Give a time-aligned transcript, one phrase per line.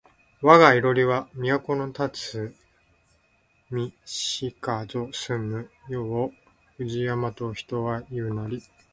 [0.41, 2.55] わが庵は都のたつ
[3.69, 6.31] みしかぞ住む世を
[6.79, 8.63] 宇治山と人は言ふなり